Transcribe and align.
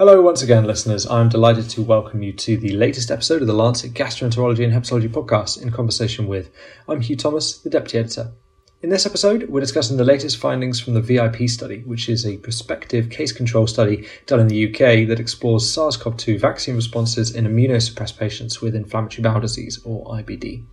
Hello, 0.00 0.22
once 0.22 0.40
again, 0.40 0.64
listeners. 0.64 1.06
I'm 1.06 1.28
delighted 1.28 1.68
to 1.68 1.82
welcome 1.82 2.22
you 2.22 2.32
to 2.32 2.56
the 2.56 2.72
latest 2.72 3.10
episode 3.10 3.42
of 3.42 3.46
the 3.46 3.52
Lancet 3.52 3.92
Gastroenterology 3.92 4.64
and 4.64 4.72
Hepatology 4.72 5.10
podcast 5.10 5.60
in 5.60 5.70
conversation 5.70 6.26
with 6.26 6.50
I'm 6.88 7.02
Hugh 7.02 7.16
Thomas, 7.16 7.58
the 7.58 7.68
Deputy 7.68 7.98
Editor. 7.98 8.32
In 8.80 8.88
this 8.88 9.04
episode, 9.04 9.50
we're 9.50 9.60
discussing 9.60 9.98
the 9.98 10.04
latest 10.04 10.38
findings 10.38 10.80
from 10.80 10.94
the 10.94 11.02
VIP 11.02 11.50
study, 11.50 11.82
which 11.82 12.08
is 12.08 12.24
a 12.24 12.38
prospective 12.38 13.10
case 13.10 13.30
control 13.30 13.66
study 13.66 14.08
done 14.24 14.40
in 14.40 14.48
the 14.48 14.70
UK 14.70 15.06
that 15.06 15.20
explores 15.20 15.70
SARS 15.70 15.98
CoV 15.98 16.16
2 16.16 16.38
vaccine 16.38 16.76
responses 16.76 17.34
in 17.34 17.44
immunosuppressed 17.44 18.16
patients 18.16 18.62
with 18.62 18.74
inflammatory 18.74 19.22
bowel 19.22 19.42
disease, 19.42 19.82
or 19.84 20.06
IBD. 20.06 20.64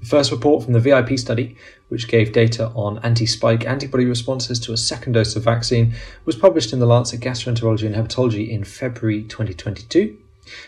The 0.00 0.06
first 0.06 0.30
report 0.30 0.64
from 0.64 0.72
the 0.72 0.80
VIP 0.80 1.18
study, 1.18 1.56
which 1.88 2.08
gave 2.08 2.32
data 2.32 2.68
on 2.74 2.98
anti 2.98 3.26
spike 3.26 3.66
antibody 3.66 4.04
responses 4.04 4.58
to 4.60 4.72
a 4.72 4.76
second 4.76 5.12
dose 5.12 5.36
of 5.36 5.44
vaccine, 5.44 5.94
was 6.24 6.36
published 6.36 6.72
in 6.72 6.78
the 6.78 6.86
Lancet 6.86 7.20
Gastroenterology 7.20 7.86
and 7.86 7.94
Hepatology 7.94 8.48
in 8.48 8.64
February 8.64 9.22
2022. 9.22 10.18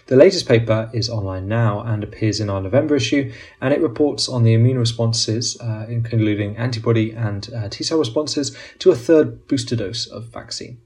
The 0.06 0.16
latest 0.16 0.48
paper 0.48 0.90
is 0.92 1.10
online 1.10 1.48
now 1.48 1.80
and 1.80 2.02
appears 2.02 2.40
in 2.40 2.48
our 2.48 2.60
November 2.60 2.96
issue, 2.96 3.32
and 3.60 3.74
it 3.74 3.80
reports 3.80 4.28
on 4.28 4.42
the 4.42 4.54
immune 4.54 4.78
responses, 4.78 5.60
uh, 5.60 5.86
including 5.88 6.56
antibody 6.56 7.12
and 7.12 7.52
uh, 7.54 7.68
T 7.68 7.84
cell 7.84 7.98
responses, 7.98 8.56
to 8.78 8.90
a 8.90 8.96
third 8.96 9.46
booster 9.48 9.76
dose 9.76 10.06
of 10.06 10.24
vaccine. 10.24 10.78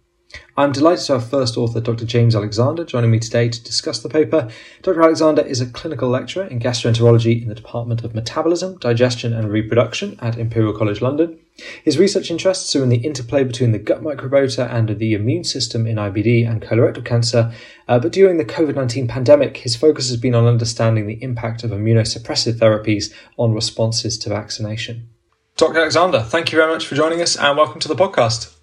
I'm 0.56 0.72
delighted 0.72 1.06
to 1.06 1.14
have 1.14 1.30
first 1.30 1.56
author 1.56 1.80
Dr. 1.80 2.04
James 2.04 2.36
Alexander 2.36 2.84
joining 2.84 3.10
me 3.10 3.18
today 3.18 3.48
to 3.48 3.64
discuss 3.64 4.00
the 4.00 4.08
paper. 4.08 4.50
Dr. 4.82 5.02
Alexander 5.02 5.42
is 5.42 5.60
a 5.60 5.66
clinical 5.66 6.08
lecturer 6.08 6.44
in 6.44 6.60
gastroenterology 6.60 7.40
in 7.40 7.48
the 7.48 7.54
Department 7.54 8.04
of 8.04 8.14
Metabolism, 8.14 8.76
Digestion 8.78 9.32
and 9.32 9.50
Reproduction 9.50 10.18
at 10.20 10.38
Imperial 10.38 10.76
College 10.76 11.00
London. 11.00 11.38
His 11.82 11.98
research 11.98 12.30
interests 12.30 12.76
are 12.76 12.82
in 12.82 12.90
the 12.90 12.98
interplay 12.98 13.42
between 13.42 13.72
the 13.72 13.78
gut 13.78 14.02
microbiota 14.02 14.70
and 14.70 14.98
the 14.98 15.14
immune 15.14 15.44
system 15.44 15.86
in 15.86 15.96
IBD 15.96 16.48
and 16.48 16.62
colorectal 16.62 17.04
cancer, 17.04 17.52
uh, 17.88 17.98
but 17.98 18.12
during 18.12 18.36
the 18.36 18.44
COVID 18.44 18.74
19 18.74 19.08
pandemic, 19.08 19.58
his 19.58 19.76
focus 19.76 20.08
has 20.10 20.18
been 20.18 20.34
on 20.34 20.46
understanding 20.46 21.06
the 21.06 21.22
impact 21.22 21.64
of 21.64 21.70
immunosuppressive 21.70 22.54
therapies 22.54 23.12
on 23.36 23.54
responses 23.54 24.18
to 24.18 24.28
vaccination. 24.28 25.08
Dr. 25.56 25.78
Alexander, 25.78 26.20
thank 26.20 26.52
you 26.52 26.56
very 26.58 26.72
much 26.72 26.86
for 26.86 26.94
joining 26.94 27.20
us 27.20 27.36
and 27.36 27.56
welcome 27.56 27.80
to 27.80 27.88
the 27.88 27.96
podcast. 27.96 28.59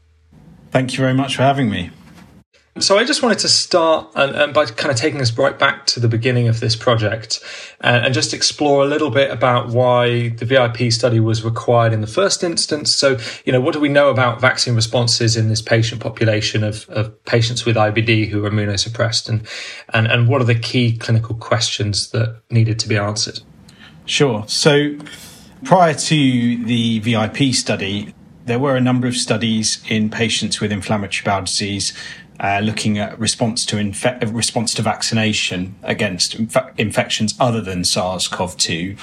Thank 0.78 0.94
you 0.94 1.00
very 1.00 1.16
much 1.16 1.36
for 1.36 1.42
having 1.42 1.72
me. 1.72 1.89
So 2.78 3.00
I 3.00 3.03
just 3.03 3.23
wanted 3.23 3.39
to 3.39 3.50
start 3.50 4.11
and, 4.14 4.36
and, 4.36 4.53
by 4.53 4.66
kind 4.66 4.92
of 4.92 4.95
taking 4.95 5.20
us 5.22 5.36
right 5.36 5.58
back 5.58 5.88
to 5.88 6.00
the 6.00 6.08
beginning 6.08 6.47
of 6.47 6.59
this 6.59 6.75
project 6.75 7.39
and, 7.81 8.06
and, 8.06 8.14
just 8.14 8.31
explore 8.31 8.83
a 8.83 8.86
little 8.86 9.09
bit 9.09 9.31
about 9.31 9.70
why 9.70 10.30
the 10.30 10.45
VIP 10.45 10.92
study 10.92 11.20
was 11.20 11.44
required 11.44 11.94
in 11.94 12.02
the 12.02 12.08
first 12.20 12.44
instance. 12.44 12.94
So, 12.94 13.17
you 13.44 13.52
know, 13.52 13.59
what 13.59 13.73
do 13.73 13.80
we 13.80 13.89
know 13.89 14.11
about 14.11 14.39
vaccine 14.39 14.75
responses 14.75 15.36
in 15.36 15.50
this 15.50 15.64
patient 15.64 16.00
population 16.00 16.64
of, 16.64 16.88
of 16.89 17.25
patients 17.25 17.66
with 17.66 17.75
IBD 17.75 18.28
who 18.28 18.45
are 18.45 18.50
immunosuppressed 18.52 19.30
and, 19.30 19.48
and, 19.95 20.05
and 20.05 20.28
what 20.28 20.42
are 20.42 20.45
the 20.53 20.53
key 20.53 20.95
clinical 20.95 21.33
questions 21.33 22.11
that 22.11 22.39
needed 22.52 22.78
to 22.78 22.88
be 22.88 22.98
answered? 22.98 23.39
Sure. 24.05 24.44
So 24.48 24.95
prior 25.64 25.95
to 25.95 26.66
the 26.66 27.00
VIP 27.00 27.55
study, 27.55 28.14
there 28.48 28.59
were 28.59 28.76
a 28.76 28.81
number 28.81 29.08
of 29.08 29.16
studies 29.16 29.84
in 29.88 30.09
patients 30.09 30.59
with 30.59 30.72
inflammatory 30.72 31.23
bowel 31.23 31.44
disease 31.44 31.94
uh, 32.40 32.59
looking 32.64 32.98
at 32.98 33.17
response 33.20 33.66
to 33.66 33.78
infe- 33.78 34.34
response 34.34 34.73
to 34.76 34.81
vaccination 34.81 35.76
against 35.84 36.36
inf- 36.36 36.56
infections 36.78 37.36
other 37.39 37.62
than 37.62 37.84
SARS-CoV-2, 37.84 38.98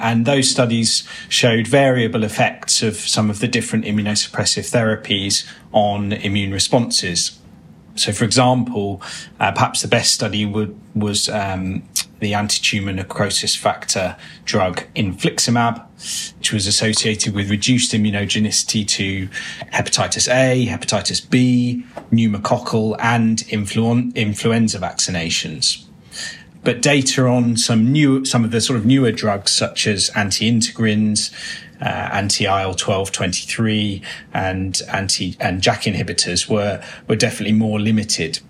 and 0.00 0.26
those 0.26 0.50
studies 0.50 1.06
showed 1.28 1.66
variable 1.66 2.24
effects 2.24 2.82
of 2.82 2.96
some 2.96 3.30
of 3.30 3.38
the 3.38 3.48
different 3.48 3.84
immunosuppressive 3.84 4.68
therapies 4.70 5.46
on 5.72 6.12
immune 6.12 6.52
responses. 6.52 7.38
So, 7.96 8.12
for 8.12 8.24
example, 8.24 9.00
uh, 9.38 9.52
perhaps 9.52 9.82
the 9.82 9.88
best 9.88 10.12
study 10.12 10.44
would, 10.44 10.76
was 10.94 11.28
um, 11.28 11.88
the 12.20 12.34
anti-tumor 12.34 12.92
necrosis 12.92 13.54
factor 13.54 14.16
drug 14.44 14.82
infliximab, 14.96 15.84
which 16.38 16.52
was 16.52 16.66
associated 16.66 17.34
with 17.34 17.50
reduced 17.50 17.92
immunogenicity 17.92 18.86
to 18.88 19.28
hepatitis 19.72 20.28
A, 20.28 20.66
hepatitis 20.66 21.28
B, 21.28 21.84
pneumococcal, 22.10 22.96
and 22.98 23.38
influ- 23.44 24.14
influenza 24.14 24.78
vaccinations. 24.78 25.84
But 26.64 26.80
data 26.80 27.26
on 27.26 27.58
some 27.58 27.92
new, 27.92 28.24
some 28.24 28.42
of 28.42 28.50
the 28.50 28.60
sort 28.60 28.78
of 28.78 28.86
newer 28.86 29.12
drugs, 29.12 29.52
such 29.52 29.86
as 29.86 30.08
anti-integrins, 30.16 31.30
uh, 31.80 31.84
anti 31.84 32.44
IL 32.44 32.74
twelve 32.74 33.12
twenty 33.12 33.46
three 33.46 34.02
and 34.32 34.80
anti 34.92 35.36
and 35.40 35.62
JAK 35.62 35.82
inhibitors 35.82 36.48
were 36.48 36.82
were 37.08 37.16
definitely 37.16 37.54
more 37.54 37.80
limited. 37.80 38.40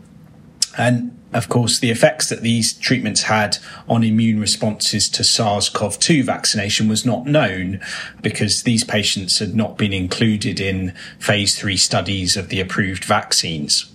And 0.77 1.17
of 1.35 1.49
course, 1.49 1.81
the 1.81 1.91
effects 1.91 2.29
that 2.29 2.43
these 2.43 2.73
treatments 2.73 3.23
had 3.23 3.59
on 3.89 4.05
immune 4.05 4.39
responses 4.39 5.09
to 5.11 5.25
SARS-CoV-2 5.25 6.23
vaccination 6.23 6.89
was 6.89 7.05
not 7.05 7.27
known 7.27 7.81
because 8.23 8.63
these 8.63 8.85
patients 8.85 9.41
had 9.41 9.57
not 9.57 9.77
been 9.77 9.93
included 9.93 10.61
in 10.61 10.95
phase 11.19 11.59
three 11.59 11.77
studies 11.77 12.37
of 12.37 12.51
the 12.51 12.61
approved 12.61 13.05
vaccines. 13.05 13.93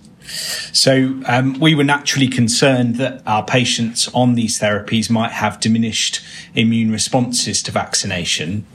So 0.72 1.20
um, 1.26 1.58
we 1.58 1.74
were 1.74 1.82
naturally 1.82 2.28
concerned 2.28 2.96
that 2.96 3.22
our 3.26 3.44
patients 3.44 4.08
on 4.08 4.34
these 4.34 4.60
therapies 4.60 5.10
might 5.10 5.32
have 5.32 5.60
diminished 5.60 6.20
immune 6.54 6.92
responses 6.92 7.62
to 7.64 7.72
vaccination. 7.72 8.66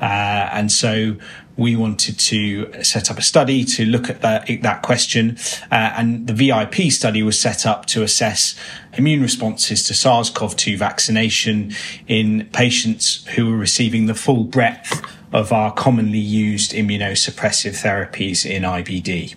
Uh, 0.00 0.48
and 0.52 0.72
so 0.72 1.16
we 1.56 1.76
wanted 1.76 2.18
to 2.18 2.82
set 2.82 3.10
up 3.10 3.18
a 3.18 3.22
study 3.22 3.64
to 3.64 3.84
look 3.84 4.08
at 4.08 4.22
that, 4.22 4.48
that 4.62 4.82
question. 4.82 5.36
Uh, 5.70 5.92
and 5.96 6.26
the 6.26 6.32
VIP 6.32 6.90
study 6.90 7.22
was 7.22 7.38
set 7.38 7.66
up 7.66 7.84
to 7.86 8.02
assess 8.02 8.54
immune 8.94 9.20
responses 9.20 9.84
to 9.84 9.94
SARS-CoV-2 9.94 10.78
vaccination 10.78 11.72
in 12.08 12.48
patients 12.52 13.26
who 13.26 13.50
were 13.50 13.58
receiving 13.58 14.06
the 14.06 14.14
full 14.14 14.44
breadth 14.44 15.02
of 15.32 15.52
our 15.52 15.72
commonly 15.72 16.18
used 16.18 16.72
immunosuppressive 16.72 17.80
therapies 17.82 18.48
in 18.48 18.62
IBD. 18.62 19.34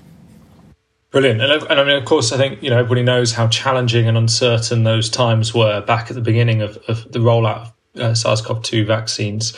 Brilliant, 1.12 1.42
and, 1.42 1.52
and, 1.52 1.80
I 1.80 1.84
mean, 1.84 1.96
of 1.96 2.06
course, 2.06 2.32
I 2.32 2.38
think 2.38 2.64
you 2.64 2.72
know 2.72 2.78
everybody 2.80 3.04
knows 3.04 3.34
how 3.34 3.48
challenging 3.48 4.08
and 4.08 4.18
uncertain 4.18 4.84
those 4.84 5.12
times 5.12 5.54
were 5.54 5.82
back 5.82 6.10
at 6.10 6.16
the 6.16 6.22
beginning 6.22 6.64
of, 6.64 6.78
of 6.88 7.12
the 7.12 7.20
rollout 7.20 7.68
of 7.68 7.74
uh, 8.02 8.16
SARS-CoV-2 8.16 8.88
vaccines. 8.88 9.54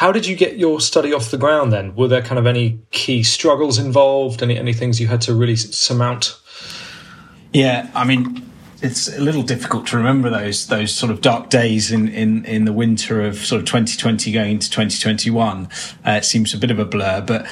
How 0.00 0.12
did 0.12 0.26
you 0.26 0.34
get 0.34 0.56
your 0.56 0.80
study 0.80 1.12
off 1.12 1.30
the 1.30 1.36
ground 1.36 1.74
then? 1.74 1.94
Were 1.94 2.08
there 2.08 2.22
kind 2.22 2.38
of 2.38 2.46
any 2.46 2.78
key 2.90 3.22
struggles 3.22 3.78
involved? 3.78 4.42
Any 4.42 4.56
any 4.56 4.72
things 4.72 4.98
you 4.98 5.08
had 5.08 5.20
to 5.20 5.34
really 5.34 5.56
surmount? 5.56 6.40
Yeah, 7.52 7.90
I 7.94 8.06
mean, 8.06 8.50
it's 8.80 9.14
a 9.14 9.20
little 9.20 9.42
difficult 9.42 9.86
to 9.88 9.98
remember 9.98 10.30
those 10.30 10.68
those 10.68 10.90
sort 10.90 11.12
of 11.12 11.20
dark 11.20 11.50
days 11.50 11.92
in 11.92 12.08
in 12.08 12.46
in 12.46 12.64
the 12.64 12.72
winter 12.72 13.20
of 13.20 13.44
sort 13.44 13.60
of 13.60 13.66
2020 13.66 14.32
going 14.32 14.52
into 14.52 14.70
2021. 14.70 15.68
Uh, 16.06 16.12
it 16.12 16.24
seems 16.24 16.54
a 16.54 16.56
bit 16.56 16.70
of 16.70 16.78
a 16.78 16.86
blur, 16.86 17.20
but 17.20 17.46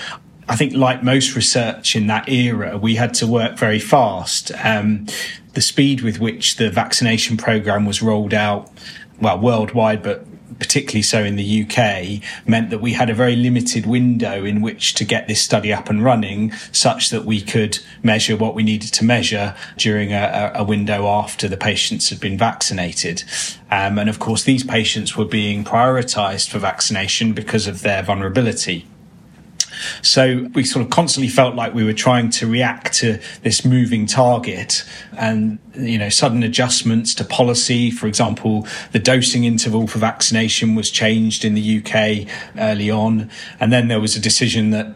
I 0.49 0.57
think, 0.57 0.73
like 0.73 1.03
most 1.03 1.37
research 1.37 1.95
in 1.95 2.07
that 2.07 2.31
era, 2.31 2.79
we 2.79 2.95
had 2.95 3.13
to 3.17 3.27
work 3.27 3.59
very 3.59 3.79
fast. 3.79 4.53
Um, 4.65 5.05
the 5.53 5.61
speed 5.61 6.01
with 6.01 6.19
which 6.19 6.57
the 6.57 6.71
vaccination 6.71 7.37
program 7.37 7.85
was 7.85 8.01
rolled 8.01 8.33
out, 8.33 8.73
well, 9.21 9.39
worldwide, 9.39 10.03
but 10.03 10.25
particularly 10.59 11.03
so 11.03 11.23
in 11.23 11.37
the 11.37 11.63
UK, 11.63 12.23
meant 12.47 12.71
that 12.71 12.81
we 12.81 12.93
had 12.93 13.11
a 13.11 13.15
very 13.15 13.37
limited 13.37 13.87
window 13.87 14.45
in 14.45 14.61
which 14.61 14.95
to 14.95 15.05
get 15.05 15.29
this 15.29 15.41
study 15.41 15.73
up 15.73 15.89
and 15.89 16.05
running, 16.05 16.53
such 16.73 17.11
that 17.11 17.25
we 17.25 17.41
could 17.41 17.79
measure 18.03 18.37
what 18.37 18.55
we 18.55 18.63
needed 18.63 18.93
to 18.95 19.05
measure 19.05 19.55
during 19.77 20.13
a, 20.13 20.53
a 20.55 20.65
window 20.65 21.07
after 21.07 21.49
the 21.49 21.57
patients 21.57 22.11
had 22.11 22.21
been 22.21 22.37
vaccinated. 22.39 23.25
Um, 23.71 23.99
and 23.99 24.09
of 24.09 24.19
course, 24.19 24.43
these 24.43 24.65
patients 24.65 25.17
were 25.17 25.25
being 25.25 25.65
prioritised 25.65 26.49
for 26.49 26.59
vaccination 26.59 27.33
because 27.33 27.67
of 27.67 27.83
their 27.83 28.03
vulnerability. 28.03 28.87
So 30.03 30.49
we 30.55 30.65
sort 30.65 30.85
of 30.85 30.91
constantly 30.91 31.29
felt 31.29 31.55
like 31.55 31.75
we 31.75 31.85
were 31.85 31.93
trying 31.93 32.31
to 32.31 32.47
react 32.47 32.95
to 32.95 33.21
this 33.43 33.65
moving 33.65 34.07
target 34.07 34.85
and, 35.17 35.59
you 35.75 35.99
know, 35.99 36.09
sudden 36.09 36.43
adjustments 36.43 37.15
to 37.17 37.25
policy. 37.25 37.91
For 37.91 38.07
example, 38.07 38.67
the 38.93 38.99
dosing 38.99 39.45
interval 39.45 39.87
for 39.87 39.99
vaccination 39.99 40.75
was 40.75 40.91
changed 40.91 41.45
in 41.45 41.55
the 41.55 41.79
UK 41.79 42.29
early 42.57 42.91
on. 42.91 43.31
And 43.61 43.73
then 43.73 43.89
there 43.89 44.01
was 44.01 44.17
a 44.17 44.21
decision 44.21 44.71
that 44.71 44.95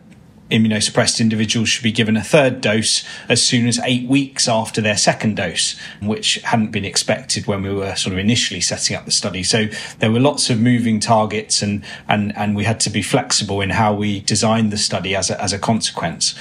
immunosuppressed 0.52 1.20
individuals 1.20 1.68
should 1.68 1.82
be 1.82 1.90
given 1.92 2.16
a 2.16 2.22
third 2.22 2.60
dose 2.60 3.04
as 3.28 3.42
soon 3.42 3.66
as 3.66 3.80
eight 3.80 4.06
weeks 4.08 4.46
after 4.46 4.80
their 4.80 4.96
second 4.96 5.36
dose, 5.36 5.78
which 6.00 6.34
hadn't 6.44 6.70
been 6.70 6.84
expected 6.84 7.46
when 7.46 7.62
we 7.62 7.72
were 7.72 7.96
sort 7.96 8.12
of 8.12 8.18
initially 8.18 8.60
setting 8.60 8.94
up 8.94 9.04
the 9.04 9.10
study. 9.10 9.42
So 9.42 9.66
there 9.98 10.12
were 10.12 10.20
lots 10.20 10.50
of 10.50 10.60
moving 10.60 11.00
targets 11.00 11.62
and, 11.62 11.84
and, 12.08 12.36
and 12.36 12.54
we 12.54 12.64
had 12.64 12.78
to 12.80 12.90
be 12.90 13.02
flexible 13.02 13.60
in 13.60 13.70
how 13.70 13.94
we 13.94 14.20
designed 14.20 14.70
the 14.70 14.78
study 14.78 15.16
as 15.16 15.30
a, 15.30 15.42
as 15.42 15.52
a 15.52 15.58
consequence. 15.58 16.34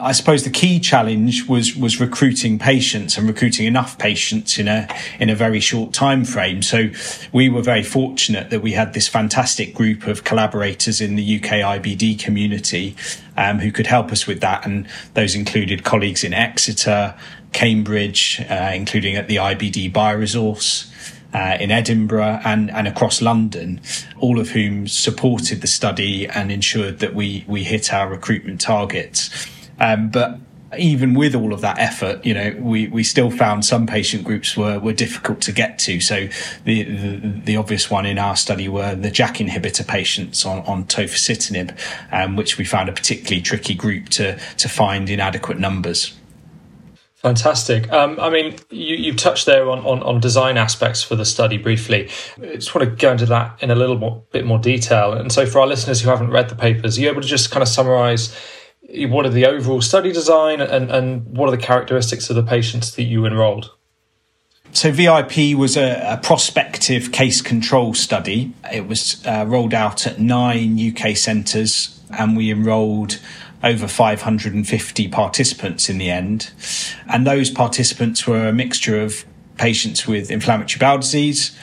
I 0.00 0.12
suppose 0.12 0.44
the 0.44 0.50
key 0.50 0.80
challenge 0.80 1.46
was 1.48 1.76
was 1.76 2.00
recruiting 2.00 2.58
patients 2.58 3.18
and 3.18 3.28
recruiting 3.28 3.66
enough 3.66 3.98
patients 3.98 4.58
in 4.58 4.66
a 4.66 4.88
in 5.18 5.28
a 5.28 5.34
very 5.34 5.60
short 5.60 5.92
time 5.92 6.24
frame. 6.24 6.62
So 6.62 6.90
we 7.32 7.50
were 7.50 7.60
very 7.60 7.82
fortunate 7.82 8.48
that 8.50 8.60
we 8.60 8.72
had 8.72 8.94
this 8.94 9.06
fantastic 9.06 9.74
group 9.74 10.06
of 10.06 10.24
collaborators 10.24 11.00
in 11.02 11.16
the 11.16 11.36
UK 11.36 11.80
IBD 11.80 12.18
community 12.18 12.96
um, 13.36 13.58
who 13.58 13.70
could 13.70 13.86
help 13.86 14.12
us 14.12 14.26
with 14.26 14.40
that, 14.40 14.64
and 14.64 14.88
those 15.12 15.34
included 15.34 15.84
colleagues 15.84 16.24
in 16.24 16.32
Exeter, 16.32 17.14
Cambridge, 17.52 18.40
uh, 18.48 18.72
including 18.74 19.16
at 19.16 19.28
the 19.28 19.36
IBD 19.36 19.92
Bioresource. 19.92 20.88
Uh, 21.34 21.56
in 21.58 21.70
Edinburgh 21.70 22.42
and, 22.44 22.70
and 22.72 22.86
across 22.86 23.22
London, 23.22 23.80
all 24.18 24.38
of 24.38 24.50
whom 24.50 24.86
supported 24.86 25.62
the 25.62 25.66
study 25.66 26.28
and 26.28 26.52
ensured 26.52 26.98
that 26.98 27.14
we, 27.14 27.42
we 27.48 27.64
hit 27.64 27.90
our 27.90 28.06
recruitment 28.06 28.60
targets. 28.60 29.30
Um, 29.80 30.10
but 30.10 30.38
even 30.78 31.14
with 31.14 31.34
all 31.34 31.52
of 31.52 31.60
that 31.60 31.78
effort, 31.78 32.24
you 32.24 32.32
know, 32.32 32.56
we, 32.58 32.88
we 32.88 33.04
still 33.04 33.30
found 33.30 33.64
some 33.64 33.86
patient 33.86 34.24
groups 34.24 34.56
were, 34.56 34.78
were 34.78 34.92
difficult 34.92 35.40
to 35.42 35.52
get 35.52 35.78
to. 35.80 36.00
So 36.00 36.28
the, 36.64 36.84
the, 36.84 37.40
the 37.44 37.56
obvious 37.56 37.90
one 37.90 38.06
in 38.06 38.18
our 38.18 38.36
study 38.36 38.68
were 38.68 38.94
the 38.94 39.10
JAK 39.10 39.46
inhibitor 39.46 39.86
patients 39.86 40.46
on, 40.46 40.60
on 40.60 40.84
tofacitinib, 40.84 41.76
um, 42.10 42.36
which 42.36 42.58
we 42.58 42.64
found 42.64 42.88
a 42.88 42.92
particularly 42.92 43.42
tricky 43.42 43.74
group 43.74 44.08
to, 44.10 44.38
to 44.56 44.68
find 44.68 45.10
in 45.10 45.20
adequate 45.20 45.58
numbers. 45.58 46.16
Fantastic. 47.16 47.90
Um, 47.92 48.18
I 48.18 48.30
mean, 48.30 48.56
you, 48.70 49.12
have 49.12 49.20
touched 49.20 49.46
there 49.46 49.70
on, 49.70 49.78
on, 49.80 50.02
on, 50.02 50.18
design 50.18 50.56
aspects 50.56 51.04
for 51.04 51.14
the 51.14 51.24
study 51.24 51.56
briefly. 51.56 52.08
I 52.42 52.56
just 52.56 52.74
want 52.74 52.88
to 52.88 52.96
go 52.96 53.12
into 53.12 53.26
that 53.26 53.62
in 53.62 53.70
a 53.70 53.76
little 53.76 53.96
more, 53.96 54.24
bit 54.32 54.44
more 54.44 54.58
detail. 54.58 55.12
And 55.12 55.30
so, 55.30 55.46
for 55.46 55.60
our 55.60 55.68
listeners 55.68 56.00
who 56.00 56.10
haven't 56.10 56.30
read 56.30 56.48
the 56.48 56.56
papers, 56.56 56.98
are 56.98 57.00
you 57.00 57.08
able 57.08 57.20
to 57.20 57.28
just 57.28 57.52
kind 57.52 57.62
of 57.62 57.68
summarize 57.68 58.36
what 59.08 59.24
are 59.26 59.30
the 59.30 59.46
overall 59.46 59.80
study 59.80 60.12
design 60.12 60.60
and, 60.60 60.90
and 60.90 61.26
what 61.26 61.48
are 61.48 61.56
the 61.56 61.62
characteristics 61.62 62.28
of 62.30 62.36
the 62.36 62.42
patients 62.42 62.94
that 62.94 63.04
you 63.04 63.24
enrolled? 63.24 63.70
So 64.72 64.90
VIP 64.90 65.56
was 65.56 65.76
a, 65.76 66.14
a, 66.14 66.16
prospective 66.16 67.12
case 67.12 67.42
control 67.42 67.92
study. 67.92 68.54
It 68.72 68.88
was 68.88 69.22
uh, 69.26 69.44
rolled 69.46 69.74
out 69.74 70.06
at 70.06 70.18
nine 70.18 70.78
UK 70.80 71.14
centres, 71.14 72.00
and 72.18 72.36
we 72.36 72.50
enrolled 72.50 73.20
over 73.62 73.86
550 73.86 75.08
participants 75.08 75.90
in 75.90 75.98
the 75.98 76.10
end. 76.10 76.52
And 77.06 77.26
those 77.26 77.50
participants 77.50 78.26
were 78.26 78.48
a 78.48 78.52
mixture 78.52 79.00
of 79.00 79.26
patients 79.58 80.06
with 80.06 80.30
inflammatory 80.30 80.78
bowel 80.78 80.98
disease, 80.98 81.56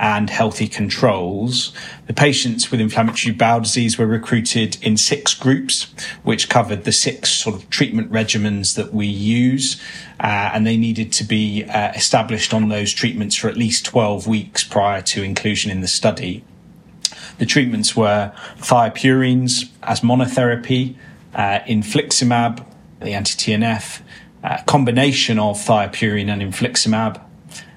and 0.00 0.30
healthy 0.30 0.66
controls. 0.66 1.72
The 2.06 2.14
patients 2.14 2.70
with 2.70 2.80
inflammatory 2.80 3.34
bowel 3.34 3.60
disease 3.60 3.98
were 3.98 4.06
recruited 4.06 4.78
in 4.82 4.96
six 4.96 5.34
groups, 5.34 5.92
which 6.22 6.48
covered 6.48 6.84
the 6.84 6.92
six 6.92 7.28
sort 7.28 7.54
of 7.54 7.68
treatment 7.68 8.10
regimens 8.10 8.76
that 8.76 8.94
we 8.94 9.06
use. 9.06 9.78
Uh, 10.18 10.50
and 10.54 10.66
they 10.66 10.78
needed 10.78 11.12
to 11.12 11.24
be 11.24 11.64
uh, 11.64 11.92
established 11.92 12.54
on 12.54 12.70
those 12.70 12.94
treatments 12.94 13.36
for 13.36 13.48
at 13.48 13.58
least 13.58 13.84
12 13.84 14.26
weeks 14.26 14.64
prior 14.64 15.02
to 15.02 15.22
inclusion 15.22 15.70
in 15.70 15.82
the 15.82 15.88
study. 15.88 16.42
The 17.36 17.46
treatments 17.46 17.94
were 17.94 18.32
thiopurines 18.56 19.68
as 19.82 20.00
monotherapy, 20.00 20.96
uh, 21.34 21.60
infliximab, 21.60 22.64
the 23.00 23.12
anti-TNF, 23.12 24.00
uh, 24.42 24.62
combination 24.66 25.38
of 25.38 25.58
thiopurine 25.58 26.30
and 26.30 26.40
infliximab, 26.40 27.22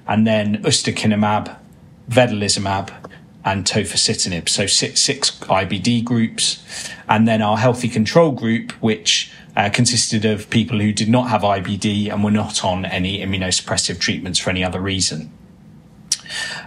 and 0.06 0.26
then 0.26 0.62
ustekinumab 0.62 1.58
vedolizumab, 2.08 2.90
and 3.44 3.64
tofacitinib. 3.64 4.48
So 4.48 4.66
six, 4.66 5.00
six 5.00 5.30
IBD 5.40 6.04
groups, 6.04 6.62
and 7.08 7.28
then 7.28 7.42
our 7.42 7.58
healthy 7.58 7.88
control 7.88 8.32
group, 8.32 8.72
which 8.72 9.30
uh, 9.56 9.70
consisted 9.70 10.24
of 10.24 10.50
people 10.50 10.80
who 10.80 10.92
did 10.92 11.08
not 11.08 11.28
have 11.28 11.42
IBD 11.42 12.10
and 12.12 12.24
were 12.24 12.30
not 12.30 12.64
on 12.64 12.84
any 12.86 13.20
immunosuppressive 13.20 13.98
treatments 13.98 14.38
for 14.38 14.50
any 14.50 14.64
other 14.64 14.80
reason. 14.80 15.30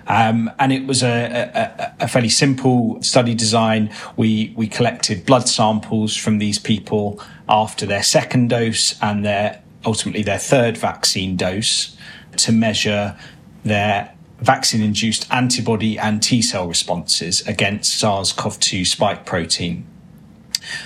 Um, 0.07 0.51
and 0.59 0.71
it 0.71 0.85
was 0.85 1.03
a, 1.03 1.51
a, 1.99 2.03
a, 2.05 2.07
fairly 2.07 2.29
simple 2.29 3.01
study 3.01 3.35
design. 3.35 3.93
We 4.15 4.53
we 4.55 4.67
collected 4.67 5.25
blood 5.25 5.49
samples 5.49 6.15
from 6.15 6.37
these 6.37 6.57
people 6.59 7.21
after 7.49 7.85
their 7.85 8.03
second 8.03 8.49
dose 8.49 8.97
and 9.01 9.25
their 9.25 9.61
ultimately 9.85 10.23
their 10.23 10.37
third 10.37 10.77
vaccine 10.77 11.35
dose 11.35 11.97
to 12.37 12.53
measure 12.53 13.17
their 13.65 14.13
vaccine 14.39 14.81
induced 14.81 15.31
antibody 15.31 15.97
and 15.97 16.21
T 16.21 16.41
cell 16.41 16.67
responses 16.67 17.45
against 17.47 17.99
SARS 17.99 18.31
CoV 18.31 18.59
2 18.59 18.85
spike 18.85 19.25
protein. 19.25 19.85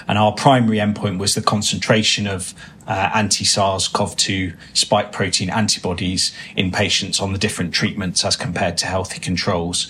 And 0.07 0.17
our 0.17 0.31
primary 0.31 0.77
endpoint 0.77 1.17
was 1.17 1.35
the 1.35 1.41
concentration 1.41 2.27
of 2.27 2.53
uh, 2.87 3.11
anti 3.13 3.45
SARS 3.45 3.87
CoV 3.87 4.15
2 4.15 4.53
spike 4.73 5.11
protein 5.11 5.49
antibodies 5.49 6.35
in 6.55 6.71
patients 6.71 7.19
on 7.19 7.33
the 7.33 7.39
different 7.39 7.73
treatments 7.73 8.23
as 8.25 8.35
compared 8.35 8.77
to 8.79 8.85
healthy 8.85 9.19
controls. 9.19 9.87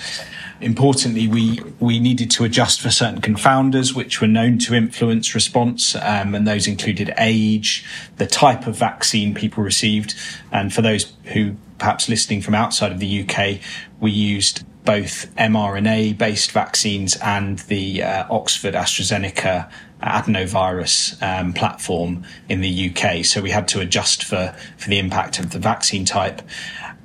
Importantly, 0.61 1.27
we, 1.27 1.59
we 1.79 1.99
needed 1.99 2.29
to 2.31 2.43
adjust 2.43 2.81
for 2.81 2.91
certain 2.91 3.19
confounders 3.19 3.95
which 3.95 4.21
were 4.21 4.27
known 4.27 4.57
to 4.59 4.75
influence 4.75 5.33
response, 5.33 5.95
um, 5.95 6.35
and 6.35 6.47
those 6.47 6.67
included 6.67 7.13
age, 7.17 7.83
the 8.17 8.27
type 8.27 8.67
of 8.67 8.75
vaccine 8.75 9.33
people 9.33 9.63
received, 9.63 10.13
and 10.51 10.73
for 10.73 10.81
those 10.81 11.13
who 11.25 11.55
perhaps 11.77 12.07
listening 12.07 12.41
from 12.41 12.53
outside 12.53 12.91
of 12.91 12.99
the 12.99 13.27
UK, 13.27 13.59
we 13.99 14.11
used 14.11 14.63
both 14.85 15.33
mRNA 15.35 16.17
based 16.17 16.51
vaccines 16.51 17.15
and 17.17 17.59
the 17.59 18.03
uh, 18.03 18.25
Oxford 18.29 18.73
AstraZeneca 18.73 19.69
adenovirus 20.01 21.21
um, 21.21 21.53
platform 21.53 22.23
in 22.49 22.61
the 22.61 22.89
UK. 22.89 23.25
So 23.25 23.41
we 23.41 23.51
had 23.51 23.67
to 23.69 23.79
adjust 23.79 24.23
for, 24.23 24.55
for 24.77 24.89
the 24.89 24.99
impact 24.99 25.39
of 25.39 25.51
the 25.51 25.59
vaccine 25.59 26.05
type. 26.05 26.41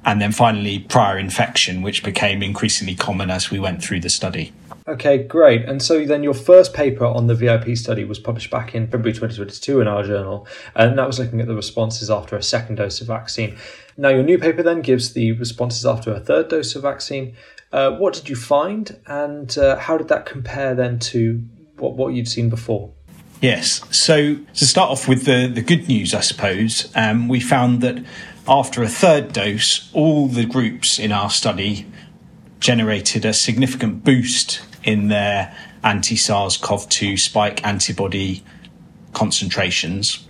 And 0.05 0.21
then 0.21 0.33
finally, 0.33 0.79
prior 0.79 1.19
infection, 1.19 1.83
which 1.83 2.05
became 2.05 2.43
increasingly 2.43 2.95
common 2.95 3.31
as 3.31 3.51
we 3.51 3.59
went 3.59 3.83
through 3.83 4.01
the 4.01 4.09
study. 4.09 4.53
Okay, 4.89 5.19
great. 5.19 5.65
And 5.65 5.83
so 5.83 6.05
then 6.05 6.23
your 6.23 6.33
first 6.33 6.73
paper 6.73 7.05
on 7.05 7.27
the 7.27 7.35
VIP 7.35 7.77
study 7.77 8.05
was 8.05 8.21
published 8.21 8.53
back 8.53 8.73
in 8.73 8.87
February 8.87 9.15
2022 9.15 9.81
in 9.81 9.89
our 9.89 10.05
journal, 10.05 10.47
and 10.77 10.97
that 10.97 11.09
was 11.09 11.19
looking 11.19 11.41
at 11.41 11.49
the 11.49 11.57
responses 11.57 12.09
after 12.09 12.37
a 12.37 12.43
second 12.43 12.77
dose 12.77 13.01
of 13.01 13.09
vaccine. 13.09 13.57
Now, 13.97 14.11
your 14.11 14.23
new 14.23 14.39
paper 14.39 14.63
then 14.63 14.83
gives 14.83 15.13
the 15.13 15.33
responses 15.33 15.85
after 15.85 16.13
a 16.13 16.21
third 16.21 16.49
dose 16.49 16.77
of 16.77 16.83
vaccine. 16.83 17.35
Uh, 17.73 17.97
what 17.97 18.15
did 18.15 18.29
you 18.29 18.37
find, 18.37 18.97
and 19.09 19.59
uh, 19.59 19.77
how 19.77 19.99
did 19.99 20.07
that 20.07 20.25
compare 20.25 20.73
then 20.77 21.01
to 21.01 21.43
what, 21.79 21.95
what 21.95 22.15
you'd 22.15 22.29
seen 22.29 22.49
before? 22.49 22.93
Yes. 23.41 23.83
So 23.91 24.37
to 24.37 24.67
start 24.67 24.91
off 24.91 25.09
with 25.09 25.25
the, 25.25 25.47
the 25.47 25.63
good 25.63 25.89
news, 25.89 26.15
I 26.15 26.21
suppose, 26.21 26.91
um, 26.95 27.29
we 27.29 27.41
found 27.41 27.81
that 27.83 28.03
after 28.49 28.83
a 28.83 28.89
third 28.89 29.33
dose, 29.33 29.91
all 29.93 30.29
the 30.29 30.47
groups 30.47 30.99
in 30.99 31.13
our 31.13 31.31
study 31.31 31.87
generated 32.61 33.25
a 33.25 33.33
significant 33.33 34.05
boost 34.05 34.63
in 34.85 35.09
their 35.09 35.55
anti 35.83 36.17
SARS 36.17 36.57
CoV 36.57 36.89
2 36.89 37.17
spike 37.17 37.65
antibody 37.67 38.43
concentrations, 39.13 40.27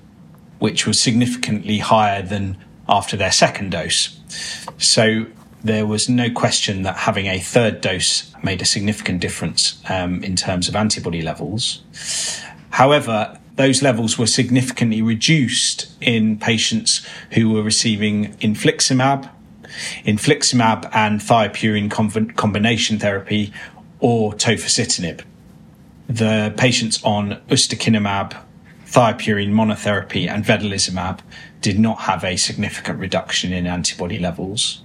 which 0.58 0.86
was 0.86 1.00
significantly 1.00 1.78
higher 1.78 2.22
than 2.22 2.56
after 2.88 3.16
their 3.16 3.32
second 3.32 3.70
dose. 3.70 4.18
So 4.78 5.26
there 5.66 5.86
was 5.86 6.08
no 6.08 6.30
question 6.30 6.82
that 6.82 6.96
having 6.96 7.26
a 7.26 7.38
third 7.38 7.80
dose 7.80 8.32
made 8.42 8.62
a 8.62 8.64
significant 8.64 9.20
difference 9.20 9.82
um, 9.88 10.22
in 10.22 10.36
terms 10.36 10.68
of 10.68 10.76
antibody 10.76 11.22
levels. 11.22 11.82
However, 12.70 13.38
those 13.56 13.82
levels 13.82 14.18
were 14.18 14.26
significantly 14.26 15.02
reduced 15.02 15.88
in 16.00 16.38
patients 16.38 17.06
who 17.32 17.50
were 17.50 17.62
receiving 17.62 18.34
infliximab, 18.34 19.30
infliximab 20.04 20.88
and 20.92 21.20
thiopurine 21.20 22.36
combination 22.36 22.98
therapy, 22.98 23.52
or 23.98 24.32
tofacitinib. 24.34 25.22
The 26.08 26.54
patients 26.56 27.02
on 27.02 27.40
ustekinumab, 27.48 28.36
thiopurine 28.86 29.52
monotherapy, 29.52 30.28
and 30.28 30.44
vedolizumab 30.44 31.20
did 31.60 31.78
not 31.78 32.00
have 32.00 32.22
a 32.22 32.36
significant 32.36 33.00
reduction 33.00 33.52
in 33.52 33.66
antibody 33.66 34.18
levels. 34.18 34.82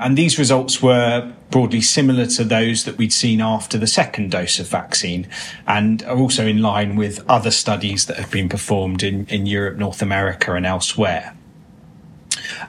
And 0.00 0.16
these 0.16 0.38
results 0.38 0.82
were 0.82 1.30
broadly 1.50 1.82
similar 1.82 2.24
to 2.24 2.42
those 2.42 2.84
that 2.84 2.96
we'd 2.96 3.12
seen 3.12 3.42
after 3.42 3.76
the 3.76 3.86
second 3.86 4.30
dose 4.30 4.58
of 4.58 4.66
vaccine 4.66 5.28
and 5.66 6.02
are 6.04 6.16
also 6.16 6.46
in 6.46 6.62
line 6.62 6.96
with 6.96 7.22
other 7.28 7.50
studies 7.50 8.06
that 8.06 8.16
have 8.16 8.30
been 8.30 8.48
performed 8.48 9.02
in, 9.02 9.26
in 9.26 9.44
Europe, 9.44 9.76
North 9.76 10.00
America, 10.00 10.54
and 10.54 10.64
elsewhere. 10.64 11.36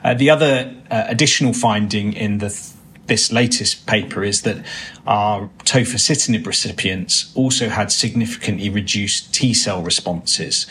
Uh, 0.04 0.12
the 0.12 0.28
other 0.28 0.74
uh, 0.90 1.04
additional 1.08 1.54
finding 1.54 2.12
in 2.12 2.38
the 2.38 2.50
th- 2.50 2.72
this 3.06 3.32
latest 3.32 3.86
paper 3.86 4.22
is 4.22 4.42
that 4.42 4.64
our 5.06 5.48
tofacitinib 5.64 6.46
recipients 6.46 7.32
also 7.34 7.68
had 7.68 7.90
significantly 7.90 8.68
reduced 8.68 9.34
T 9.34 9.54
cell 9.54 9.82
responses 9.82 10.66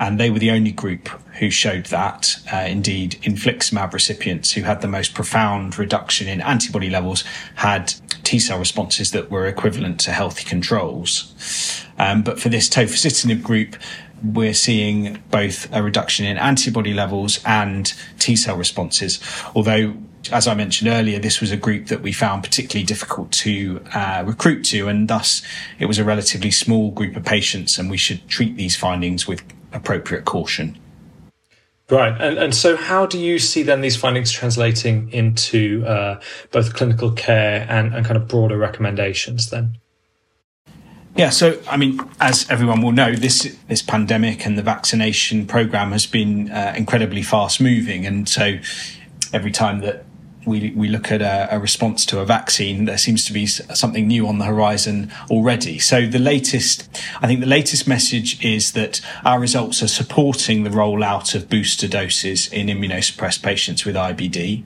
and 0.00 0.18
they 0.18 0.30
were 0.30 0.38
the 0.38 0.50
only 0.50 0.72
group 0.72 1.08
who 1.38 1.50
showed 1.50 1.86
that. 1.86 2.36
Uh, 2.52 2.66
indeed, 2.68 3.18
infliximab 3.22 3.92
recipients 3.92 4.52
who 4.52 4.62
had 4.62 4.80
the 4.80 4.88
most 4.88 5.14
profound 5.14 5.78
reduction 5.78 6.28
in 6.28 6.40
antibody 6.40 6.90
levels 6.90 7.24
had 7.56 7.94
T 8.24 8.38
cell 8.38 8.58
responses 8.58 9.10
that 9.12 9.30
were 9.30 9.46
equivalent 9.46 10.00
to 10.00 10.12
healthy 10.12 10.44
controls. 10.44 11.84
Um, 11.98 12.22
but 12.22 12.40
for 12.40 12.48
this 12.48 12.68
tofacitinib 12.68 13.42
group, 13.42 13.76
we're 14.22 14.54
seeing 14.54 15.22
both 15.30 15.72
a 15.72 15.82
reduction 15.82 16.26
in 16.26 16.36
antibody 16.36 16.92
levels 16.92 17.40
and 17.44 17.92
T 18.18 18.36
cell 18.36 18.56
responses. 18.56 19.20
Although, 19.54 19.94
as 20.32 20.48
I 20.48 20.54
mentioned 20.54 20.90
earlier, 20.90 21.18
this 21.18 21.40
was 21.40 21.52
a 21.52 21.56
group 21.56 21.86
that 21.86 22.02
we 22.02 22.12
found 22.12 22.42
particularly 22.42 22.84
difficult 22.84 23.30
to 23.32 23.80
uh, 23.94 24.24
recruit 24.26 24.64
to, 24.64 24.88
and 24.88 25.08
thus 25.08 25.42
it 25.78 25.86
was 25.86 25.98
a 25.98 26.04
relatively 26.04 26.50
small 26.50 26.90
group 26.90 27.16
of 27.16 27.24
patients, 27.24 27.78
and 27.78 27.90
we 27.90 27.96
should 27.96 28.26
treat 28.28 28.56
these 28.56 28.76
findings 28.76 29.26
with 29.28 29.42
appropriate 29.72 30.24
caution. 30.24 30.78
Right. 31.90 32.14
And, 32.20 32.36
and 32.36 32.54
so 32.54 32.76
how 32.76 33.06
do 33.06 33.18
you 33.18 33.38
see 33.38 33.62
then 33.62 33.80
these 33.80 33.96
findings 33.96 34.30
translating 34.30 35.10
into 35.10 35.84
uh, 35.86 36.20
both 36.50 36.74
clinical 36.74 37.10
care 37.12 37.66
and, 37.68 37.94
and 37.94 38.04
kind 38.04 38.16
of 38.16 38.28
broader 38.28 38.58
recommendations 38.58 39.48
then? 39.48 39.78
Yeah, 41.16 41.30
so 41.30 41.60
I 41.68 41.76
mean, 41.76 41.98
as 42.20 42.48
everyone 42.48 42.80
will 42.80 42.92
know, 42.92 43.12
this 43.12 43.56
this 43.66 43.82
pandemic 43.82 44.46
and 44.46 44.56
the 44.56 44.62
vaccination 44.62 45.46
program 45.46 45.90
has 45.90 46.06
been 46.06 46.48
uh, 46.48 46.74
incredibly 46.76 47.22
fast 47.22 47.60
moving, 47.60 48.06
and 48.06 48.28
so 48.28 48.58
every 49.32 49.50
time 49.50 49.80
that 49.80 50.04
we, 50.48 50.70
we 50.70 50.88
look 50.88 51.12
at 51.12 51.22
a, 51.22 51.54
a, 51.54 51.58
response 51.58 52.04
to 52.06 52.20
a 52.20 52.24
vaccine, 52.24 52.86
there 52.86 52.98
seems 52.98 53.24
to 53.26 53.32
be 53.32 53.46
something 53.46 54.06
new 54.06 54.26
on 54.26 54.38
the 54.38 54.46
horizon 54.46 55.12
already. 55.30 55.78
So 55.78 56.06
the 56.06 56.18
latest, 56.18 56.88
I 57.20 57.26
think 57.26 57.40
the 57.40 57.46
latest 57.46 57.86
message 57.86 58.42
is 58.44 58.72
that 58.72 59.00
our 59.24 59.38
results 59.38 59.82
are 59.82 59.88
supporting 59.88 60.64
the 60.64 60.70
rollout 60.70 61.34
of 61.34 61.48
booster 61.48 61.86
doses 61.86 62.50
in 62.52 62.68
immunosuppressed 62.68 63.42
patients 63.42 63.84
with 63.84 63.94
IBD. 63.94 64.64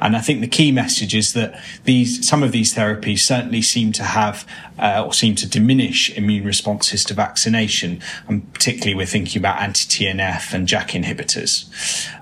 And 0.00 0.16
I 0.16 0.20
think 0.20 0.40
the 0.40 0.48
key 0.48 0.70
message 0.70 1.14
is 1.14 1.32
that 1.32 1.60
these, 1.84 2.28
some 2.28 2.42
of 2.42 2.52
these 2.52 2.74
therapies 2.74 3.20
certainly 3.20 3.62
seem 3.62 3.92
to 3.92 4.04
have 4.04 4.46
uh, 4.78 5.02
or 5.04 5.12
seem 5.12 5.34
to 5.36 5.48
diminish 5.48 6.10
immune 6.16 6.44
responses 6.44 7.04
to 7.04 7.14
vaccination. 7.14 8.00
And 8.28 8.52
particularly 8.52 8.94
we're 8.94 9.06
thinking 9.06 9.40
about 9.40 9.60
anti-TNF 9.60 10.52
and 10.52 10.68
JAK 10.68 10.90
inhibitors. 10.90 11.68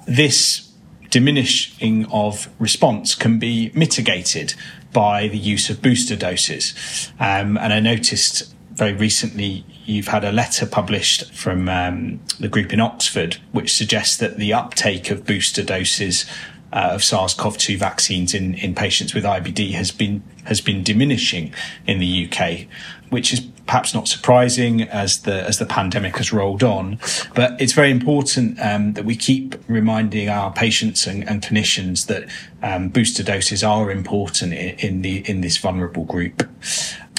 This 0.07 0.70
diminishing 1.11 2.07
of 2.07 2.49
response 2.59 3.15
can 3.15 3.39
be 3.39 3.71
mitigated 3.75 4.55
by 4.93 5.29
the 5.29 5.39
use 5.39 5.69
of 5.71 5.83
booster 5.83 6.17
doses. 6.17 6.75
Um, 7.19 7.57
and 7.59 7.73
I 7.73 7.81
noticed 7.81 8.55
very 8.73 8.95
recently 8.95 9.65
you've 9.85 10.09
had 10.09 10.25
a 10.25 10.33
letter 10.33 10.67
published 10.67 11.33
from 11.33 11.69
um, 11.69 12.21
the 12.39 12.49
group 12.49 12.73
in 12.73 12.81
Oxford, 12.81 13.37
which 13.53 13.75
suggests 13.75 14.17
that 14.17 14.39
the 14.39 14.53
uptake 14.53 15.11
of 15.11 15.27
booster 15.27 15.63
doses 15.63 16.25
uh, 16.73 16.91
of 16.93 17.03
SARS-CoV-2 17.03 17.77
vaccines 17.77 18.35
in, 18.35 18.55
in 18.55 18.75
patients 18.75 19.15
with 19.15 19.25
IBD 19.25 19.73
has 19.73 19.91
been 19.91 20.23
has 20.45 20.61
been 20.61 20.83
diminishing 20.83 21.53
in 21.87 21.99
the 21.99 22.29
UK, 22.29 22.67
which 23.11 23.33
is 23.33 23.41
perhaps 23.67 23.95
not 23.95 24.09
surprising 24.09 24.83
as 24.83 25.23
the 25.23 25.43
as 25.47 25.59
the 25.59 25.67
pandemic 25.67 26.17
has 26.17 26.33
rolled 26.33 26.63
on. 26.63 26.99
But 27.35 27.61
it's 27.61 27.73
very 27.73 27.91
important 27.91 28.59
um, 28.61 28.95
that 28.95 29.05
we 29.05 29.17
keep 29.17 29.57
reminding 29.69 30.29
our 30.29 30.53
patients 30.53 31.07
and, 31.07 31.29
and 31.29 31.43
clinicians 31.43 32.07
that 32.07 32.29
um, 32.63 32.89
booster 32.89 33.23
doses 33.23 33.63
are 33.63 33.91
important 33.91 34.53
in, 34.53 34.79
in 34.79 35.03
the 35.03 35.29
in 35.29 35.41
this 35.41 35.57
vulnerable 35.57 36.05
group. 36.05 36.49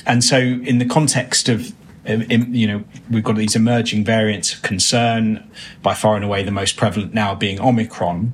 And 0.05 0.23
so, 0.23 0.37
in 0.37 0.79
the 0.79 0.85
context 0.85 1.47
of 1.49 1.73
um, 2.07 2.23
you 2.29 2.67
know, 2.67 2.83
we've 3.09 3.23
got 3.23 3.35
these 3.35 3.55
emerging 3.55 4.03
variants 4.05 4.53
of 4.53 4.61
concern, 4.61 5.47
by 5.83 5.93
far 5.93 6.15
and 6.15 6.25
away 6.25 6.43
the 6.43 6.51
most 6.51 6.75
prevalent 6.75 7.13
now 7.13 7.35
being 7.35 7.59
Omicron. 7.59 8.33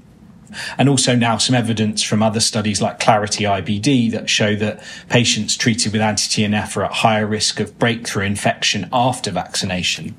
And 0.78 0.90
also 0.90 1.16
now 1.16 1.38
some 1.38 1.56
evidence 1.56 2.04
from 2.04 2.22
other 2.24 2.40
studies 2.40 2.82
like 2.82 3.00
Clarity 3.00 3.44
IBD 3.44 4.12
that 4.12 4.30
show 4.30 4.56
that 4.56 4.84
patients 5.10 5.56
treated 5.56 5.92
with 5.94 6.02
anti-TNF 6.02 6.78
are 6.78 6.86
at 6.86 6.94
higher 6.94 7.28
risk 7.28 7.60
of 7.60 7.78
breakthrough 7.80 8.26
infection 8.26 8.90
after 8.92 9.32
vaccination. 9.32 10.16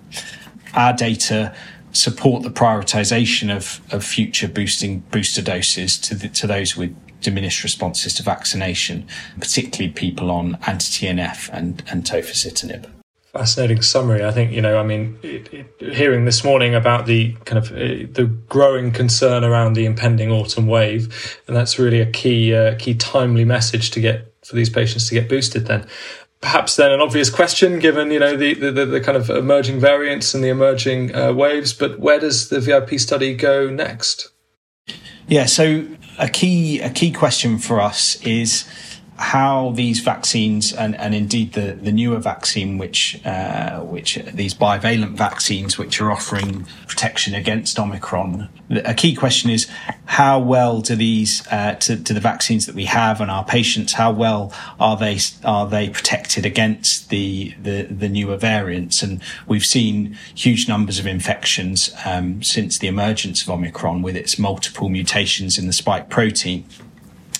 Our 0.74 0.92
data 0.92 1.54
support 1.92 2.42
the 2.42 2.50
prioritization 2.50 3.54
of, 3.54 3.80
of 3.92 4.04
future 4.04 4.48
boosting 4.48 5.00
booster 5.10 5.42
doses 5.42 5.98
to, 5.98 6.14
the, 6.14 6.28
to 6.28 6.46
those 6.46 6.76
with 6.76 6.94
diminished 7.20 7.64
responses 7.64 8.14
to 8.14 8.22
vaccination, 8.22 9.06
particularly 9.40 9.92
people 9.92 10.30
on 10.30 10.54
anti-TNF 10.66 11.48
and, 11.52 11.82
and 11.90 12.04
tofacitinib 12.04 12.86
fascinating 13.32 13.82
summary. 13.82 14.24
I 14.24 14.30
think 14.30 14.52
you 14.52 14.60
know. 14.60 14.78
I 14.78 14.82
mean, 14.82 15.18
it, 15.22 15.52
it, 15.52 15.94
hearing 15.94 16.24
this 16.24 16.44
morning 16.44 16.74
about 16.74 17.06
the 17.06 17.32
kind 17.44 17.58
of 17.58 17.72
uh, 17.72 18.06
the 18.12 18.30
growing 18.48 18.92
concern 18.92 19.44
around 19.44 19.74
the 19.74 19.84
impending 19.84 20.30
autumn 20.30 20.66
wave, 20.66 21.40
and 21.46 21.56
that's 21.56 21.78
really 21.78 22.00
a 22.00 22.10
key 22.10 22.54
uh, 22.54 22.76
key 22.78 22.94
timely 22.94 23.44
message 23.44 23.90
to 23.92 24.00
get 24.00 24.32
for 24.44 24.56
these 24.56 24.70
patients 24.70 25.08
to 25.08 25.14
get 25.14 25.28
boosted. 25.28 25.66
Then, 25.66 25.86
perhaps 26.40 26.76
then 26.76 26.90
an 26.90 27.00
obvious 27.00 27.30
question, 27.30 27.78
given 27.78 28.10
you 28.10 28.18
know 28.18 28.36
the 28.36 28.54
the, 28.54 28.86
the 28.86 29.00
kind 29.00 29.16
of 29.16 29.30
emerging 29.30 29.80
variants 29.80 30.34
and 30.34 30.42
the 30.42 30.48
emerging 30.48 31.14
uh, 31.14 31.32
waves. 31.32 31.72
But 31.72 32.00
where 32.00 32.18
does 32.18 32.48
the 32.48 32.60
VIP 32.60 32.98
study 32.98 33.34
go 33.34 33.70
next? 33.70 34.30
Yeah. 35.26 35.46
So 35.46 35.86
a 36.18 36.28
key 36.28 36.80
a 36.80 36.90
key 36.90 37.12
question 37.12 37.58
for 37.58 37.80
us 37.80 38.20
is 38.22 38.64
how 39.18 39.72
these 39.72 39.98
vaccines 39.98 40.72
and, 40.72 40.94
and 40.94 41.12
indeed 41.12 41.52
the, 41.54 41.72
the 41.72 41.90
newer 41.90 42.18
vaccine, 42.18 42.78
which 42.78 43.20
uh, 43.26 43.80
which 43.80 44.14
these 44.32 44.54
bivalent 44.54 45.16
vaccines, 45.16 45.76
which 45.76 46.00
are 46.00 46.12
offering 46.12 46.66
protection 46.86 47.34
against 47.34 47.78
Omicron. 47.78 48.48
A 48.70 48.94
key 48.94 49.16
question 49.16 49.50
is 49.50 49.68
how 50.06 50.38
well 50.38 50.80
do 50.80 50.94
these 50.94 51.44
uh, 51.48 51.74
to, 51.74 51.96
to 52.02 52.14
the 52.14 52.20
vaccines 52.20 52.66
that 52.66 52.76
we 52.76 52.84
have 52.84 53.20
and 53.20 53.30
our 53.30 53.44
patients 53.44 53.94
how 53.94 54.12
well 54.12 54.52
are 54.78 54.96
they 54.96 55.18
are 55.44 55.66
they 55.66 55.90
protected 55.90 56.46
against 56.46 57.10
the 57.10 57.54
the, 57.60 57.82
the 57.82 58.08
newer 58.08 58.36
variants? 58.36 59.02
And 59.02 59.20
we've 59.48 59.66
seen 59.66 60.16
huge 60.36 60.68
numbers 60.68 61.00
of 61.00 61.08
infections 61.08 61.92
um, 62.04 62.40
since 62.44 62.78
the 62.78 62.86
emergence 62.86 63.42
of 63.42 63.50
Omicron 63.50 64.00
with 64.02 64.14
its 64.14 64.38
multiple 64.38 64.88
mutations 64.88 65.58
in 65.58 65.66
the 65.66 65.72
spike 65.72 66.08
protein. 66.08 66.64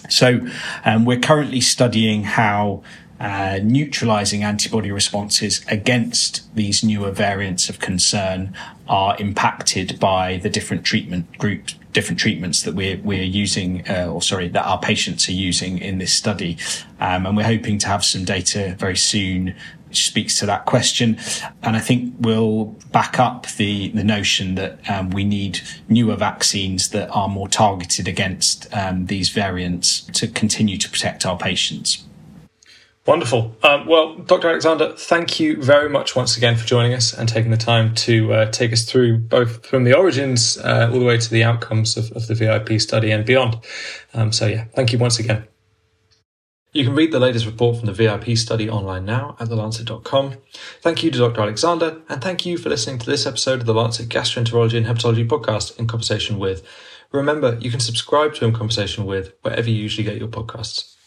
So 0.09 0.47
um, 0.85 1.05
we're 1.05 1.21
currently 1.21 1.61
studying 1.61 2.25
how 2.25 2.83
uh, 3.21 3.59
neutralizing 3.63 4.45
antibody 4.45 4.93
responses 4.93 5.65
against 5.69 6.55
these 6.55 6.85
newer 6.85 7.11
variants 7.11 7.69
of 7.69 7.81
concern 7.81 8.55
are 8.89 9.17
impacted 9.19 9.99
by 9.99 10.37
the 10.37 10.49
different 10.49 10.85
treatment 10.85 11.37
groups, 11.37 11.75
different 11.93 12.21
treatments 12.21 12.63
that 12.63 12.75
we're 12.75 12.97
we're 12.99 13.25
using, 13.25 13.89
uh, 13.89 14.07
or 14.07 14.23
sorry, 14.23 14.49
that 14.49 14.65
our 14.65 14.79
patients 14.79 15.29
are 15.29 15.33
using 15.33 15.79
in 15.79 15.99
this 15.99 16.13
study, 16.13 16.57
um, 17.01 17.27
and 17.27 17.37
we're 17.37 17.43
hoping 17.43 17.77
to 17.79 17.89
have 17.89 18.05
some 18.05 18.25
data 18.25 18.77
very 18.79 18.97
soon 18.97 19.55
speaks 19.91 20.39
to 20.39 20.47
that 20.47 20.67
question. 20.67 21.19
And 21.63 21.77
I 21.77 21.81
think 21.81 22.15
we'll 22.21 22.77
back 22.93 23.19
up 23.19 23.47
the, 23.57 23.89
the 23.89 24.05
notion 24.05 24.55
that 24.57 24.79
um, 24.89 25.11
we 25.11 25.25
need 25.25 25.61
newer 25.89 26.17
vaccines 26.17 26.91
that 26.91 27.09
are 27.11 27.29
more 27.29 27.49
targeted 27.49 28.09
against 28.09 28.73
um, 28.75 29.07
these 29.07 29.31
variants 29.31 30.03
to 30.15 30.29
continue 30.29 30.79
to 30.79 30.89
protect 30.91 31.27
our 31.27 31.37
patients. 31.37 32.05
Wonderful. 33.09 33.57
Um, 33.63 33.87
well, 33.87 34.17
Dr. 34.17 34.51
Alexander, 34.51 34.93
thank 34.95 35.41
you 35.41 35.63
very 35.63 35.89
much 35.89 36.15
once 36.15 36.37
again 36.37 36.57
for 36.57 36.67
joining 36.67 36.93
us 36.93 37.15
and 37.15 37.27
taking 37.27 37.51
the 37.51 37.57
time 37.57 37.95
to 37.95 38.35
uh, 38.35 38.51
take 38.51 38.71
us 38.71 38.85
through 38.85 39.17
both 39.17 39.65
from 39.65 39.85
the 39.85 39.97
origins 39.97 40.59
uh, 40.59 40.91
all 40.93 40.99
the 40.99 41.07
way 41.07 41.17
to 41.17 41.31
the 41.31 41.43
outcomes 41.43 41.97
of, 41.97 42.13
of 42.13 42.27
the 42.27 42.35
VIP 42.35 42.79
study 42.79 43.11
and 43.11 43.25
beyond. 43.25 43.57
Um, 44.13 44.31
so, 44.31 44.47
yeah, 44.47 44.65
thank 44.75 44.93
you 44.93 44.99
once 44.99 45.19
again. 45.19 45.49
You 46.73 46.85
can 46.85 46.95
read 46.95 47.13
the 47.13 47.19
latest 47.19 47.47
report 47.47 47.79
from 47.79 47.87
the 47.87 47.93
VIP 47.93 48.37
study 48.37 48.69
online 48.69 49.07
now 49.07 49.37
at 49.41 49.49
thelancet.com. 49.49 50.35
Thank 50.83 51.03
you 51.03 51.11
to 51.11 51.19
Dr. 51.19 51.41
Alexander, 51.41 52.03
and 52.11 52.21
thank 52.21 52.45
you 52.45 52.59
for 52.59 52.69
listening 52.69 52.99
to 52.99 53.07
this 53.07 53.27
episode 53.27 53.61
of 53.61 53.67
the 53.67 53.73
Lancet 53.73 54.11
Gastroenterology 54.11 54.77
and 54.77 54.87
Hepatology 54.87 55.27
podcast 55.27 55.79
in 55.79 55.87
conversation 55.87 56.39
with. 56.39 56.67
Remember, 57.11 57.57
you 57.59 57.71
can 57.71 57.81
subscribe 57.81 58.35
to 58.35 58.45
In 58.45 58.53
Conversation 58.53 59.07
with 59.07 59.33
wherever 59.41 59.71
you 59.71 59.77
usually 59.77 60.05
get 60.05 60.19
your 60.19 60.29
podcasts. 60.29 60.98